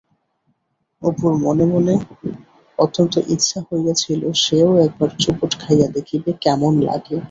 [1.01, 1.93] অপুর মনে মনে
[2.79, 7.17] অত্যন্ত ইচ্ছা হইয়াছিল সেও একবাব চুবুট খাইয়া দেখিবে, কেমন লাগে।